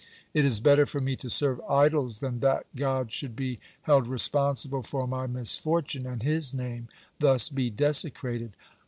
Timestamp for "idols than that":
1.69-2.65